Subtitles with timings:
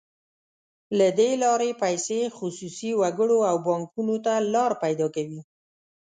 [0.97, 5.41] له دې لارې پیسې خصوصي وګړو او بانکونو ته لار پیدا کوي.